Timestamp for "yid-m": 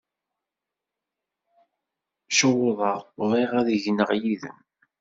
4.21-4.57